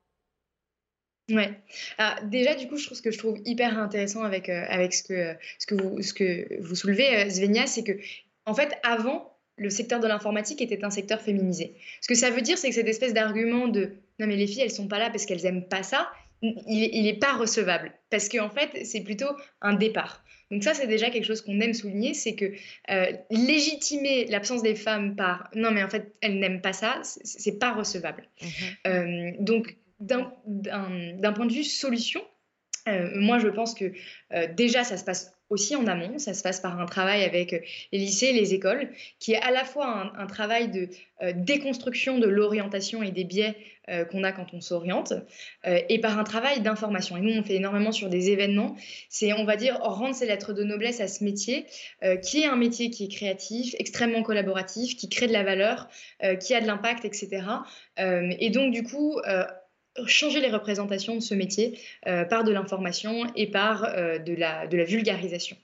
Ouais. 1.29 1.59
déjà, 2.23 2.53
du 2.55 2.67
coup, 2.67 2.77
je 2.77 2.85
trouve 2.85 2.97
ce 2.97 3.01
que 3.01 3.11
je 3.11 3.17
trouve 3.17 3.39
hyper 3.45 3.79
intéressant 3.79 4.23
avec, 4.23 4.49
avec 4.49 4.93
ce, 4.93 5.03
que, 5.03 5.35
ce, 5.57 5.65
que 5.65 5.75
vous, 5.75 6.01
ce 6.01 6.13
que 6.13 6.61
vous 6.61 6.75
soulevez, 6.75 7.29
Svenia, 7.29 7.65
c'est 7.65 7.83
que, 7.83 7.93
en 8.45 8.53
fait, 8.53 8.73
avant, 8.83 9.34
le 9.57 9.69
secteur 9.69 9.99
de 9.99 10.07
l'informatique 10.07 10.61
était 10.61 10.83
un 10.83 10.89
secteur 10.89 11.21
féminisé. 11.21 11.75
Ce 12.01 12.07
que 12.07 12.15
ça 12.15 12.29
veut 12.29 12.41
dire, 12.41 12.57
c'est 12.57 12.69
que 12.69 12.75
cette 12.75 12.87
espèce 12.87 13.13
d'argument 13.13 13.67
de 13.67 13.91
non 14.19 14.27
mais 14.27 14.35
les 14.35 14.47
filles, 14.47 14.61
elles 14.61 14.71
sont 14.71 14.87
pas 14.87 14.99
là 14.99 15.09
parce 15.09 15.25
qu'elles 15.25 15.45
aiment 15.45 15.67
pas 15.67 15.83
ça, 15.83 16.09
il 16.41 17.03
n'est 17.03 17.17
pas 17.17 17.33
recevable. 17.33 17.93
Parce 18.09 18.29
qu'en 18.29 18.49
fait, 18.49 18.85
c'est 18.85 19.01
plutôt 19.01 19.29
un 19.61 19.73
départ. 19.73 20.23
Donc 20.51 20.63
ça, 20.63 20.73
c'est 20.73 20.87
déjà 20.87 21.09
quelque 21.09 21.25
chose 21.25 21.41
qu'on 21.41 21.59
aime 21.59 21.73
souligner, 21.73 22.13
c'est 22.13 22.35
que 22.35 22.53
euh, 22.91 23.11
légitimer 23.31 24.25
l'absence 24.25 24.61
des 24.61 24.75
femmes 24.75 25.15
par 25.15 25.49
non 25.55 25.71
mais 25.71 25.83
en 25.83 25.89
fait, 25.89 26.13
elles 26.21 26.39
n'aiment 26.39 26.61
pas 26.61 26.73
ça, 26.73 27.01
c'est 27.03 27.57
pas 27.57 27.73
recevable. 27.73 28.27
Mmh 28.41 28.47
euh, 28.87 29.31
donc 29.39 29.77
d'un 30.01 31.33
point 31.33 31.45
de 31.45 31.53
vue 31.53 31.63
solution, 31.63 32.21
euh, 32.87 33.09
moi, 33.15 33.39
je 33.39 33.47
pense 33.47 33.73
que 33.73 33.93
déjà, 34.53 34.83
ça 34.83 34.97
se 34.97 35.03
passe 35.03 35.34
aussi 35.49 35.75
en 35.75 35.85
amont. 35.87 36.17
Ça 36.17 36.33
se 36.33 36.41
passe 36.41 36.59
par 36.59 36.79
un 36.79 36.85
travail 36.85 37.23
avec 37.23 37.53
euh, 37.53 37.59
les 37.91 37.99
lycées, 37.99 38.31
les 38.33 38.53
écoles, 38.53 38.89
qui 39.19 39.33
est 39.33 39.41
à 39.41 39.51
la 39.51 39.63
fois 39.63 40.11
un, 40.17 40.27
travail 40.27 40.69
de 40.69 40.89
euh, 41.21 41.33
déconstruction 41.35 42.19
de 42.19 42.27
l'orientation 42.27 43.03
et 43.03 43.11
des 43.11 43.23
biais 43.23 43.55
euh, 43.89 44.05
qu'on 44.05 44.23
a 44.23 44.31
quand 44.31 44.47
on 44.53 44.61
s'oriente, 44.61 45.13
et 45.63 45.99
par 45.99 46.17
un 46.17 46.23
travail 46.23 46.61
d'information. 46.61 47.17
Et 47.17 47.21
nous, 47.21 47.39
on 47.39 47.43
fait 47.43 47.55
énormément 47.55 47.91
sur 47.91 48.09
des 48.09 48.31
événements. 48.31 48.75
C'est, 49.09 49.33
on 49.33 49.45
va 49.45 49.55
dire, 49.55 49.77
rendre 49.79 50.15
ses 50.15 50.25
lettres 50.25 50.53
de 50.53 50.63
noblesse 50.63 51.01
à 51.01 51.07
ce 51.07 51.23
métier, 51.23 51.65
qui 52.23 52.41
est 52.41 52.45
un 52.45 52.55
métier 52.55 52.89
qui 52.89 53.05
est 53.05 53.07
créatif, 53.07 53.75
extrêmement 53.77 54.23
collaboratif, 54.23 54.95
qui 54.95 55.07
crée 55.07 55.27
de 55.27 55.33
la 55.33 55.43
valeur, 55.43 55.87
qui 56.41 56.55
a 56.55 56.61
de 56.61 56.67
l'impact, 56.67 57.05
etc. 57.05 57.43
et 57.97 58.49
donc, 58.49 58.73
du 58.73 58.83
coup, 58.83 59.19
changer 60.05 60.41
les 60.41 60.49
représentations 60.49 61.15
de 61.15 61.21
ce 61.21 61.33
métier 61.33 61.79
euh, 62.07 62.25
par 62.25 62.43
de 62.43 62.51
l'information 62.51 63.25
et 63.35 63.47
par 63.47 63.85
euh, 63.85 64.17
de, 64.19 64.33
la, 64.33 64.67
de 64.67 64.77
la 64.77 64.83
vulgarisation. 64.83 65.57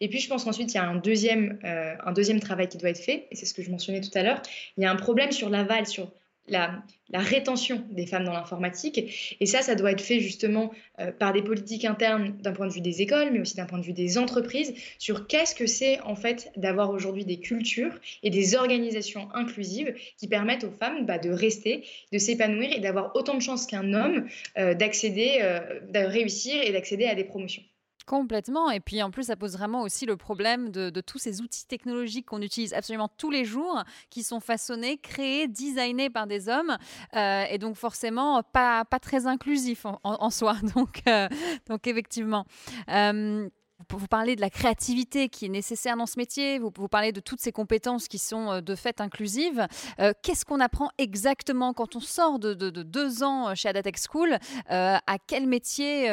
Et 0.00 0.08
puis, 0.08 0.18
je 0.18 0.28
pense 0.28 0.44
qu'ensuite, 0.44 0.72
il 0.72 0.76
y 0.76 0.80
a 0.80 0.84
un 0.84 0.96
deuxième, 0.96 1.58
euh, 1.64 1.94
un 2.04 2.12
deuxième 2.12 2.40
travail 2.40 2.68
qui 2.68 2.78
doit 2.78 2.90
être 2.90 3.00
fait, 3.00 3.26
et 3.30 3.36
c'est 3.36 3.46
ce 3.46 3.54
que 3.54 3.62
je 3.62 3.70
mentionnais 3.70 4.00
tout 4.00 4.10
à 4.14 4.22
l'heure. 4.22 4.42
Il 4.76 4.82
y 4.82 4.86
a 4.86 4.90
un 4.90 4.96
problème 4.96 5.32
sur 5.32 5.48
l'aval, 5.48 5.86
sur 5.86 6.10
la, 6.48 6.82
rétention 7.12 7.84
des 7.90 8.06
femmes 8.06 8.24
dans 8.24 8.32
l'informatique. 8.32 9.36
Et 9.38 9.46
ça, 9.46 9.62
ça 9.62 9.74
doit 9.74 9.92
être 9.92 10.00
fait 10.00 10.20
justement 10.20 10.72
euh, 10.98 11.12
par 11.12 11.32
des 11.32 11.42
politiques 11.42 11.84
internes 11.84 12.36
d'un 12.38 12.52
point 12.52 12.66
de 12.66 12.72
vue 12.72 12.80
des 12.80 13.02
écoles, 13.02 13.30
mais 13.32 13.40
aussi 13.40 13.56
d'un 13.56 13.66
point 13.66 13.78
de 13.78 13.84
vue 13.84 13.92
des 13.92 14.18
entreprises, 14.18 14.74
sur 14.98 15.26
qu'est-ce 15.26 15.54
que 15.54 15.66
c'est 15.66 16.00
en 16.00 16.16
fait 16.16 16.50
d'avoir 16.56 16.90
aujourd'hui 16.90 17.24
des 17.24 17.38
cultures 17.38 17.92
et 18.22 18.30
des 18.30 18.54
organisations 18.54 19.28
inclusives 19.34 19.94
qui 20.16 20.26
permettent 20.26 20.64
aux 20.64 20.70
femmes 20.70 21.04
bah, 21.04 21.18
de 21.18 21.30
rester, 21.30 21.84
de 22.12 22.18
s'épanouir 22.18 22.72
et 22.74 22.80
d'avoir 22.80 23.14
autant 23.14 23.34
de 23.34 23.42
chances 23.42 23.66
qu'un 23.66 23.92
homme 23.92 24.26
euh, 24.56 24.74
d'accéder, 24.74 25.38
euh, 25.42 25.80
de 25.90 25.98
réussir 25.98 26.62
et 26.62 26.72
d'accéder 26.72 27.04
à 27.04 27.14
des 27.14 27.24
promotions. 27.24 27.62
Complètement. 28.06 28.70
Et 28.70 28.80
puis 28.80 29.02
en 29.02 29.10
plus, 29.10 29.24
ça 29.24 29.36
pose 29.36 29.52
vraiment 29.56 29.82
aussi 29.82 30.06
le 30.06 30.16
problème 30.16 30.70
de, 30.70 30.90
tous 31.00 31.18
ces 31.18 31.40
outils 31.40 31.66
technologiques 31.66 32.26
qu'on 32.26 32.42
utilise 32.42 32.74
absolument 32.74 33.08
tous 33.16 33.30
les 33.30 33.44
jours, 33.44 33.82
qui 34.10 34.22
sont 34.22 34.40
façonnés, 34.40 34.98
créés, 34.98 35.48
designés 35.48 36.10
par 36.10 36.26
des 36.26 36.48
hommes, 36.48 36.76
euh, 37.16 37.44
et 37.50 37.58
donc 37.58 37.76
forcément 37.76 38.42
pas, 38.42 38.84
pas 38.84 38.98
très 38.98 39.26
inclusifs 39.26 39.86
en, 40.04 40.30
soi. 40.30 40.56
Donc, 40.74 41.02
euh, 41.06 41.28
donc 41.68 41.86
effectivement. 41.86 42.46
Euh, 42.88 43.48
vous 43.90 44.06
parlez 44.06 44.36
de 44.36 44.40
la 44.40 44.50
créativité 44.50 45.28
qui 45.28 45.46
est 45.46 45.48
nécessaire 45.48 45.96
dans 45.96 46.06
ce 46.06 46.18
métier, 46.18 46.58
vous, 46.58 46.70
parlez 46.88 47.12
de 47.12 47.20
toutes 47.20 47.40
ces 47.40 47.52
compétences 47.52 48.08
qui 48.08 48.18
sont 48.18 48.50
euh, 48.50 48.60
de 48.60 48.74
fait 48.74 49.00
inclusives. 49.00 49.66
Euh, 49.98 50.12
qu'est-ce 50.22 50.44
qu'on 50.44 50.60
apprend 50.60 50.90
exactement 50.98 51.72
quand 51.72 51.96
on 51.96 52.00
sort 52.00 52.38
de, 52.38 52.54
deux 52.54 53.22
ans 53.22 53.50
euh, 53.50 53.54
chez 53.54 53.68
Adatech 53.68 53.96
School 53.98 54.38
À 54.68 55.16
quel 55.26 55.46
métier 55.46 56.10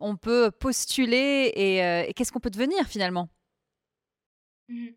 on 0.00 0.16
peut 0.16 0.50
postuler 0.50 1.52
et, 1.54 2.12
qu'est-ce 2.14 2.32
qu'on 2.32 2.40
peut 2.40 2.50
devenir 2.50 2.86
finalement? 2.86 3.28
Mmh 4.68 4.88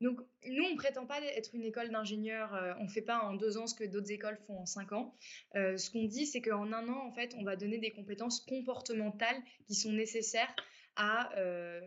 Donc, 0.00 0.20
nous, 0.48 0.64
on 0.64 0.70
ne 0.70 0.76
prétend 0.76 1.06
pas 1.06 1.20
être 1.20 1.50
une 1.54 1.64
école 1.64 1.90
d'ingénieurs. 1.90 2.52
on 2.80 2.84
ne 2.84 2.88
fait 2.88 3.02
pas 3.02 3.20
en 3.20 3.34
deux 3.34 3.58
ans 3.58 3.66
ce 3.66 3.74
que 3.74 3.84
d'autres 3.84 4.10
écoles 4.10 4.38
font 4.46 4.58
en 4.58 4.66
cinq 4.66 4.92
ans. 4.92 5.14
ce 5.54 5.90
qu'on 5.90 6.04
dit, 6.04 6.26
c'est 6.26 6.40
qu'en 6.40 6.72
un 6.72 6.88
an, 6.88 7.06
en 7.06 7.12
fait, 7.12 7.34
on 7.38 7.44
va 7.44 7.56
donner 7.56 7.78
des 7.78 7.90
compétences 7.90 8.40
comportementales 8.40 9.36
qui 9.66 9.74
sont 9.74 9.92
nécessaires 9.92 10.54
à 10.96 11.32
euh, 11.36 11.80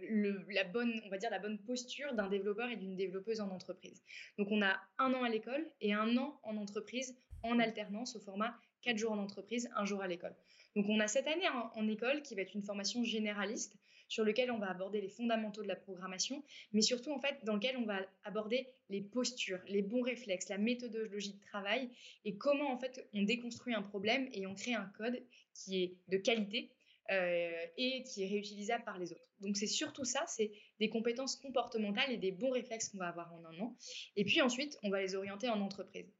la 0.49 0.63
bonne, 0.63 1.01
on 1.05 1.09
va 1.09 1.17
dire 1.17 1.29
la 1.29 1.39
bonne 1.39 1.59
posture 1.59 2.13
d'un 2.13 2.29
développeur 2.29 2.69
et 2.69 2.75
d'une 2.75 2.95
développeuse 2.95 3.41
en 3.41 3.49
entreprise. 3.49 4.01
Donc 4.37 4.47
on 4.51 4.61
a 4.61 4.79
un 4.97 5.13
an 5.13 5.23
à 5.23 5.29
l'école 5.29 5.65
et 5.81 5.93
un 5.93 6.17
an 6.17 6.39
en 6.43 6.57
entreprise 6.57 7.15
en 7.43 7.59
alternance 7.59 8.15
au 8.15 8.19
format 8.19 8.55
4 8.83 8.97
jours 8.97 9.11
en 9.11 9.17
entreprise, 9.17 9.69
un 9.75 9.85
jour 9.85 10.01
à 10.01 10.07
l'école. 10.07 10.35
Donc 10.75 10.87
on 10.89 10.99
a 10.99 11.07
cette 11.07 11.27
année 11.27 11.47
en, 11.75 11.87
école 11.87 12.21
qui 12.21 12.35
va 12.35 12.41
être 12.41 12.55
une 12.55 12.63
formation 12.63 13.03
généraliste 13.03 13.75
sur 14.07 14.23
lequel 14.23 14.51
on 14.51 14.57
va 14.57 14.69
aborder 14.69 15.01
les 15.01 15.09
fondamentaux 15.09 15.63
de 15.63 15.67
la 15.67 15.75
programmation, 15.75 16.43
mais 16.71 16.81
surtout 16.81 17.11
en 17.11 17.19
fait 17.19 17.43
dans 17.43 17.55
lequel 17.55 17.77
on 17.77 17.85
va 17.85 17.99
aborder 18.23 18.67
les 18.89 19.01
postures, 19.01 19.59
les 19.67 19.81
bons 19.81 20.01
réflexes, 20.01 20.49
la 20.49 20.57
méthodologie 20.57 21.33
de 21.33 21.39
travail 21.39 21.89
et 22.25 22.35
comment 22.35 22.71
en 22.71 22.77
fait 22.77 23.07
on 23.13 23.23
déconstruit 23.23 23.73
un 23.73 23.81
problème 23.81 24.27
et 24.33 24.45
on 24.45 24.55
crée 24.55 24.73
un 24.73 24.91
code 24.97 25.21
qui 25.53 25.83
est 25.83 25.95
de 26.09 26.17
qualité 26.17 26.71
euh, 27.11 27.65
et 27.77 28.03
qui 28.03 28.23
est 28.23 28.27
réutilisable 28.27 28.83
par 28.83 28.97
les 28.97 29.11
autres. 29.11 29.27
Donc 29.39 29.57
c'est 29.57 29.67
surtout 29.67 30.05
ça, 30.05 30.23
c'est 30.27 30.51
des 30.79 30.89
compétences 30.89 31.35
comportementales 31.35 32.11
et 32.11 32.17
des 32.17 32.31
bons 32.31 32.51
réflexes 32.51 32.89
qu'on 32.89 32.97
va 32.97 33.07
avoir 33.07 33.33
en 33.33 33.43
un 33.45 33.59
an. 33.59 33.75
Et 34.15 34.23
puis 34.23 34.41
ensuite, 34.41 34.77
on 34.83 34.89
va 34.89 35.01
les 35.01 35.15
orienter 35.15 35.49
en 35.49 35.59
entreprise. 35.61 36.13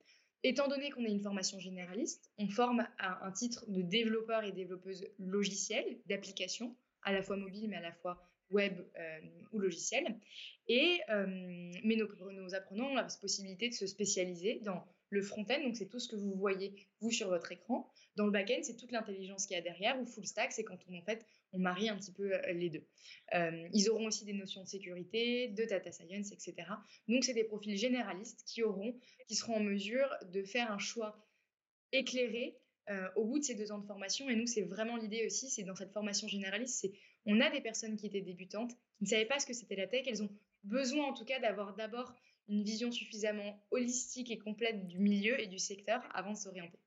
Étant 0.44 0.68
donné 0.68 0.90
qu'on 0.92 1.06
est 1.06 1.12
une 1.12 1.22
formation 1.22 1.58
généraliste, 1.58 2.30
on 2.38 2.50
forme 2.50 2.86
à 2.98 3.26
un 3.26 3.32
titre 3.32 3.64
de 3.70 3.82
développeur 3.82 4.44
et 4.44 4.52
développeuse 4.52 5.08
logicielle, 5.18 6.02
d'applications, 6.06 6.76
à 7.04 7.14
la 7.14 7.22
fois 7.22 7.38
mobile 7.38 7.70
mais 7.70 7.78
à 7.78 7.82
la 7.82 7.94
fois 7.94 8.22
web 8.50 8.74
euh, 9.00 9.20
ou 9.52 9.60
logiciel. 9.60 10.20
Et, 10.68 11.00
euh, 11.10 11.26
mais 11.84 11.96
nos, 11.96 12.54
apprenants 12.56 12.92
ont 12.92 12.96
la 12.96 13.08
possibilité 13.22 13.70
de 13.70 13.74
se 13.74 13.88
spécialiser 13.88 14.60
dans 14.64 14.86
le 15.14 15.22
front-end, 15.22 15.62
donc 15.64 15.76
c'est 15.76 15.88
tout 15.88 16.00
ce 16.00 16.08
que 16.08 16.16
vous 16.16 16.34
voyez, 16.34 16.76
vous, 17.00 17.12
sur 17.12 17.30
votre 17.30 17.52
écran. 17.52 17.90
Dans 18.16 18.26
le 18.26 18.32
back-end, 18.32 18.60
c'est 18.64 18.76
toute 18.76 18.92
l'intelligence 18.92 19.46
qu'il 19.46 19.56
y 19.56 19.60
a 19.60 19.62
derrière. 19.62 20.00
Ou 20.02 20.06
full 20.06 20.26
stack, 20.26 20.52
c'est 20.52 20.64
quand 20.64 20.78
on, 20.90 20.98
en 20.98 21.02
fait, 21.04 21.26
on 21.52 21.60
marie 21.60 21.90
un 21.90 21.98
petit 21.98 22.12
peu 22.12 22.34
euh, 22.34 22.54
les 22.54 22.70
deux. 22.70 22.86
Euh, 23.36 23.68
ils 23.74 23.90
auront 23.90 24.08
aussi 24.08 24.26
des 24.26 24.34
notions 24.34 24.64
de 24.64 24.68
sécurité, 24.68 25.50
de 25.50 25.66
data 25.66 25.92
science, 25.92 26.32
etc. 26.32 26.56
Donc, 27.08 27.24
c'est 27.24 27.34
des 27.34 27.44
profils 27.44 27.78
généralistes 27.78 28.44
qui, 28.46 28.64
auront, 28.64 28.98
qui 29.28 29.36
seront 29.36 29.56
en 29.56 29.64
mesure 29.64 30.10
de 30.32 30.44
faire 30.44 30.72
un 30.72 30.80
choix 30.80 31.26
éclairé 31.92 32.58
au 33.16 33.24
bout 33.24 33.40
de 33.40 33.46
ces 33.46 33.56
deux 33.56 33.72
ans 33.72 33.78
de 33.78 33.86
formation. 33.86 34.30
Et 34.30 34.36
nous, 34.36 34.46
c'est 34.46 34.64
vraiment 34.64 34.98
l'idée 34.98 35.26
aussi, 35.26 35.50
c'est 35.50 35.64
dans 35.64 35.76
cette 35.76 35.94
formation 35.94 36.28
généraliste, 36.28 36.80
c'est 36.82 36.92
on 37.26 37.40
a 37.42 37.50
des 37.50 37.62
personnes 37.62 37.96
qui 37.96 38.08
étaient 38.08 38.22
débutantes, 38.22 38.72
qui 38.98 39.04
ne 39.04 39.08
savaient 39.08 39.26
pas 39.26 39.40
ce 39.40 39.46
que 39.46 39.54
c'était 39.54 39.76
la 39.76 39.88
tech. 39.88 40.06
Elles 40.08 40.24
ont 40.24 40.30
besoin 40.64 41.06
en 41.06 41.14
tout 41.14 41.26
cas 41.26 41.40
d'avoir 41.40 41.76
d'abord 41.76 42.14
une 42.50 42.64
vision 42.64 42.92
suffisamment 42.92 43.60
holistique 43.72 44.32
et 44.32 44.38
complète 44.38 44.88
du 44.88 45.00
milieu 45.00 45.40
et 45.40 45.48
du 45.48 45.60
secteur 45.60 46.02
avant 46.14 46.32
de 46.32 46.38
s'orienter. 46.38 46.80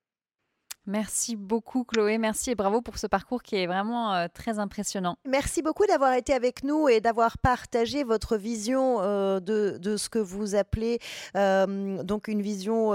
Merci 0.89 1.35
beaucoup 1.35 1.83
Chloé, 1.83 2.17
merci 2.17 2.53
et 2.53 2.55
bravo 2.55 2.81
pour 2.81 2.99
ce 2.99 3.09
parcours 3.09 3.43
qui 3.43 3.57
est 3.57 3.67
vraiment 3.67 4.15
euh, 4.15 4.29
très 4.33 4.61
impressionnant. 4.61 5.17
Merci 5.27 5.61
beaucoup 5.61 5.85
d'avoir 5.85 6.13
été 6.13 6.33
avec 6.33 6.63
nous 6.63 6.89
et 6.89 7.01
d'avoir 7.01 7.39
partagé 7.39 8.05
votre 8.05 8.37
vision 8.37 9.01
euh, 9.01 9.41
de, 9.41 9.79
de, 9.79 9.97
ce 9.97 10.09
que 10.09 10.21
vous 10.21 10.55
appelez 10.55 11.01
euh, 11.37 12.05
donc 12.05 12.29
une 12.29 12.41
vision 12.41 12.93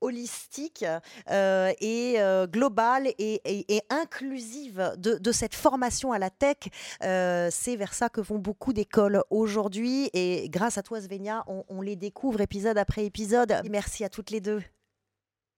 holistique 0.00 0.84
et 1.28 2.16
globale 2.52 3.08
et, 3.18 3.82
inclusive 3.90 4.94
de, 4.98 5.32
cette 5.32 5.54
formation 5.54 6.12
à 6.12 6.18
la 6.18 6.30
tech. 6.30 6.56
c'est 7.00 7.76
vers 7.76 7.94
ça 7.94 8.08
que 8.08 8.20
vont 8.20 8.38
beaucoup 8.38 8.72
d'écoles 8.72 9.22
aujourd'hui 9.30 10.10
et 10.12 10.48
grâce 10.48 10.78
à 10.78 10.82
toi 10.82 11.00
Svenia, 11.00 11.44
on, 11.46 11.64
on 11.68 11.82
les 11.82 11.96
découvre 11.96 12.40
épisode 12.40 12.78
après 12.78 13.04
épisode. 13.04 13.54
Merci 13.70 14.04
à 14.04 14.08
toutes 14.08 14.30
les 14.30 14.40
deux. 14.40 14.62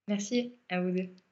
Merci 0.09 0.55
à 0.69 0.81
vous 0.81 0.91
deux. 0.91 1.32